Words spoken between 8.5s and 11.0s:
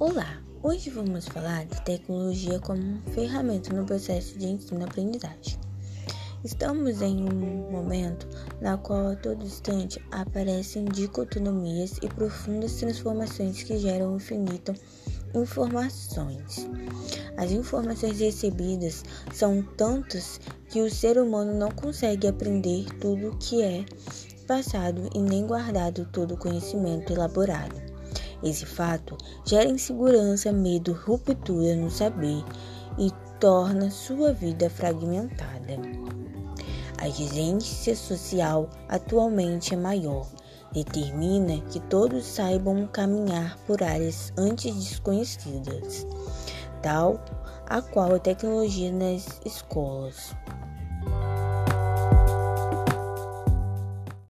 na qual a todo instante aparecem